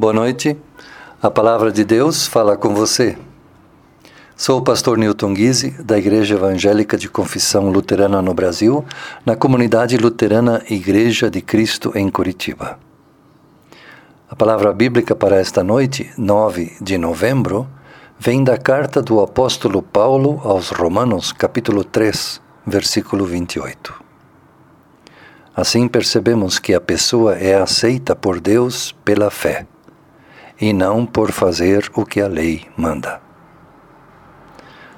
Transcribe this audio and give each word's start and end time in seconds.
Boa 0.00 0.14
noite. 0.14 0.56
A 1.22 1.30
palavra 1.30 1.70
de 1.70 1.84
Deus 1.84 2.26
fala 2.26 2.56
com 2.56 2.74
você. 2.74 3.18
Sou 4.34 4.58
o 4.58 4.62
pastor 4.62 4.96
Newton 4.96 5.34
Guise, 5.34 5.72
da 5.72 5.98
Igreja 5.98 6.36
Evangélica 6.36 6.96
de 6.96 7.06
Confissão 7.06 7.68
Luterana 7.68 8.22
no 8.22 8.32
Brasil, 8.32 8.82
na 9.26 9.36
comunidade 9.36 9.98
luterana 9.98 10.62
Igreja 10.70 11.30
de 11.30 11.42
Cristo 11.42 11.92
em 11.94 12.08
Curitiba. 12.08 12.78
A 14.26 14.34
palavra 14.34 14.72
bíblica 14.72 15.14
para 15.14 15.36
esta 15.36 15.62
noite, 15.62 16.10
9 16.16 16.78
de 16.80 16.96
novembro, 16.96 17.68
vem 18.18 18.42
da 18.42 18.56
carta 18.56 19.02
do 19.02 19.20
apóstolo 19.20 19.82
Paulo 19.82 20.40
aos 20.42 20.70
Romanos, 20.70 21.30
capítulo 21.30 21.84
3, 21.84 22.40
versículo 22.66 23.26
28. 23.26 24.02
Assim 25.54 25.86
percebemos 25.86 26.58
que 26.58 26.72
a 26.72 26.80
pessoa 26.80 27.36
é 27.36 27.54
aceita 27.60 28.16
por 28.16 28.40
Deus 28.40 28.96
pela 29.04 29.30
fé 29.30 29.66
e 30.60 30.72
não 30.72 31.06
por 31.06 31.32
fazer 31.32 31.90
o 31.94 32.04
que 32.04 32.20
a 32.20 32.28
lei 32.28 32.66
manda. 32.76 33.20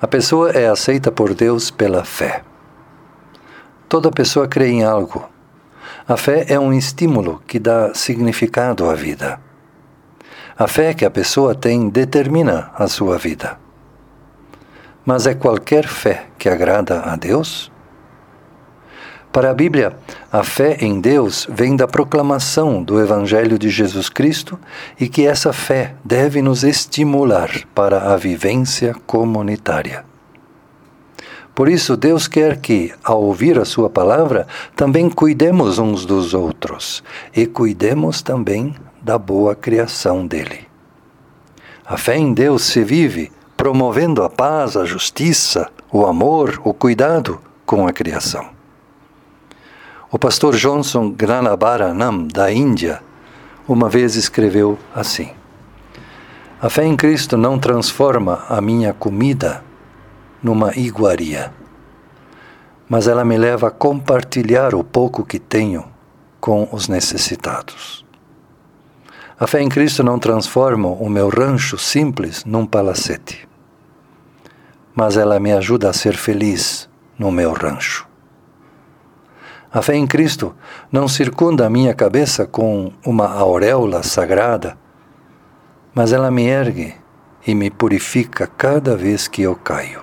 A 0.00 0.06
pessoa 0.06 0.50
é 0.50 0.68
aceita 0.68 1.10
por 1.10 1.32
Deus 1.32 1.70
pela 1.70 2.04
fé. 2.04 2.42
Toda 3.88 4.10
pessoa 4.10 4.46
crê 4.46 4.68
em 4.68 4.84
algo. 4.84 5.28
A 6.06 6.16
fé 6.16 6.44
é 6.48 6.60
um 6.60 6.72
estímulo 6.72 7.42
que 7.46 7.58
dá 7.58 7.94
significado 7.94 8.88
à 8.90 8.94
vida. 8.94 9.40
A 10.58 10.68
fé 10.68 10.92
que 10.92 11.04
a 11.04 11.10
pessoa 11.10 11.54
tem 11.54 11.88
determina 11.88 12.70
a 12.74 12.86
sua 12.88 13.16
vida. 13.16 13.58
Mas 15.04 15.26
é 15.26 15.34
qualquer 15.34 15.86
fé 15.86 16.26
que 16.38 16.48
agrada 16.48 17.00
a 17.00 17.16
Deus? 17.16 17.72
Para 19.36 19.50
a 19.50 19.54
Bíblia, 19.54 19.94
a 20.32 20.42
fé 20.42 20.78
em 20.80 20.98
Deus 20.98 21.46
vem 21.50 21.76
da 21.76 21.86
proclamação 21.86 22.82
do 22.82 22.98
Evangelho 22.98 23.58
de 23.58 23.68
Jesus 23.68 24.08
Cristo 24.08 24.58
e 24.98 25.10
que 25.10 25.26
essa 25.26 25.52
fé 25.52 25.94
deve 26.02 26.40
nos 26.40 26.64
estimular 26.64 27.50
para 27.74 28.14
a 28.14 28.16
vivência 28.16 28.94
comunitária. 29.06 30.06
Por 31.54 31.68
isso, 31.68 31.98
Deus 31.98 32.26
quer 32.26 32.62
que, 32.62 32.94
ao 33.04 33.22
ouvir 33.22 33.58
a 33.58 33.66
Sua 33.66 33.90
palavra, 33.90 34.46
também 34.74 35.10
cuidemos 35.10 35.78
uns 35.78 36.06
dos 36.06 36.32
outros 36.32 37.04
e 37.36 37.44
cuidemos 37.44 38.22
também 38.22 38.74
da 39.02 39.18
boa 39.18 39.54
criação 39.54 40.26
dele. 40.26 40.60
A 41.84 41.98
fé 41.98 42.16
em 42.16 42.32
Deus 42.32 42.62
se 42.62 42.82
vive 42.82 43.30
promovendo 43.54 44.22
a 44.22 44.30
paz, 44.30 44.78
a 44.78 44.86
justiça, 44.86 45.68
o 45.92 46.06
amor, 46.06 46.58
o 46.64 46.72
cuidado 46.72 47.38
com 47.66 47.86
a 47.86 47.92
criação. 47.92 48.55
O 50.16 50.18
pastor 50.18 50.56
Johnson 50.56 51.10
Granabaranam, 51.10 52.26
da 52.26 52.50
Índia, 52.50 53.02
uma 53.68 53.86
vez 53.86 54.16
escreveu 54.16 54.78
assim: 54.94 55.28
A 56.58 56.70
fé 56.70 56.86
em 56.86 56.96
Cristo 56.96 57.36
não 57.36 57.58
transforma 57.58 58.42
a 58.48 58.58
minha 58.62 58.94
comida 58.94 59.62
numa 60.42 60.74
iguaria, 60.74 61.52
mas 62.88 63.06
ela 63.06 63.26
me 63.26 63.36
leva 63.36 63.68
a 63.68 63.70
compartilhar 63.70 64.74
o 64.74 64.82
pouco 64.82 65.22
que 65.22 65.38
tenho 65.38 65.84
com 66.40 66.66
os 66.72 66.88
necessitados. 66.88 68.02
A 69.38 69.46
fé 69.46 69.60
em 69.60 69.68
Cristo 69.68 70.02
não 70.02 70.18
transforma 70.18 70.88
o 70.88 71.10
meu 71.10 71.28
rancho 71.28 71.76
simples 71.76 72.42
num 72.42 72.64
palacete, 72.64 73.46
mas 74.94 75.18
ela 75.18 75.38
me 75.38 75.52
ajuda 75.52 75.90
a 75.90 75.92
ser 75.92 76.16
feliz 76.16 76.88
no 77.18 77.30
meu 77.30 77.52
rancho. 77.52 78.15
A 79.76 79.82
fé 79.82 79.94
em 79.94 80.06
Cristo 80.06 80.54
não 80.90 81.06
circunda 81.06 81.66
a 81.66 81.68
minha 81.68 81.92
cabeça 81.92 82.46
com 82.46 82.90
uma 83.04 83.28
auréola 83.28 84.02
sagrada, 84.02 84.78
mas 85.94 86.14
ela 86.14 86.30
me 86.30 86.46
ergue 86.46 86.94
e 87.46 87.54
me 87.54 87.70
purifica 87.70 88.46
cada 88.46 88.96
vez 88.96 89.28
que 89.28 89.42
eu 89.42 89.54
caio. 89.54 90.02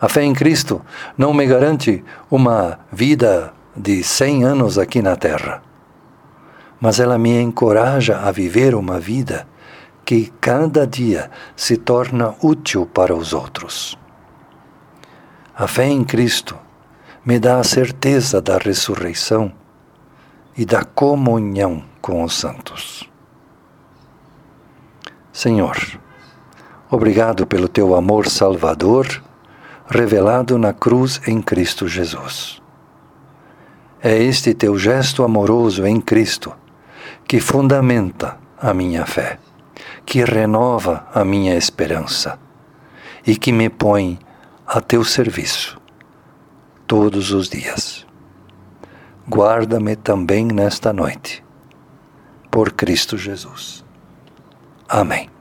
A 0.00 0.08
fé 0.08 0.22
em 0.22 0.32
Cristo 0.32 0.80
não 1.18 1.34
me 1.34 1.44
garante 1.44 2.02
uma 2.30 2.78
vida 2.90 3.52
de 3.76 4.02
cem 4.02 4.42
anos 4.42 4.78
aqui 4.78 5.02
na 5.02 5.14
terra, 5.14 5.62
mas 6.80 6.98
ela 6.98 7.18
me 7.18 7.42
encoraja 7.42 8.20
a 8.20 8.30
viver 8.30 8.74
uma 8.74 8.98
vida 8.98 9.46
que 10.02 10.32
cada 10.40 10.86
dia 10.86 11.30
se 11.54 11.76
torna 11.76 12.34
útil 12.42 12.86
para 12.86 13.14
os 13.14 13.34
outros. 13.34 13.98
A 15.54 15.66
fé 15.66 15.88
em 15.88 16.02
Cristo 16.02 16.58
me 17.24 17.38
dá 17.38 17.60
a 17.60 17.64
certeza 17.64 18.40
da 18.40 18.58
ressurreição 18.58 19.52
e 20.56 20.64
da 20.64 20.82
comunhão 20.82 21.84
com 22.00 22.24
os 22.24 22.34
santos. 22.34 23.08
Senhor, 25.32 25.76
obrigado 26.90 27.46
pelo 27.46 27.68
teu 27.68 27.94
amor 27.94 28.26
salvador 28.26 29.22
revelado 29.88 30.58
na 30.58 30.72
cruz 30.72 31.20
em 31.24 31.40
Cristo 31.40 31.86
Jesus. 31.86 32.60
É 34.02 34.20
este 34.20 34.52
teu 34.52 34.76
gesto 34.76 35.22
amoroso 35.22 35.86
em 35.86 36.00
Cristo 36.00 36.52
que 37.24 37.38
fundamenta 37.38 38.36
a 38.60 38.74
minha 38.74 39.06
fé, 39.06 39.38
que 40.04 40.24
renova 40.24 41.06
a 41.14 41.24
minha 41.24 41.54
esperança 41.54 42.36
e 43.24 43.36
que 43.36 43.52
me 43.52 43.70
põe 43.70 44.18
a 44.66 44.80
teu 44.80 45.04
serviço 45.04 45.81
todos 46.92 47.32
os 47.32 47.48
dias. 47.48 48.06
Guarda-me 49.26 49.96
também 49.96 50.44
nesta 50.44 50.92
noite, 50.92 51.42
por 52.50 52.70
Cristo 52.70 53.16
Jesus. 53.16 53.82
Amém. 54.86 55.31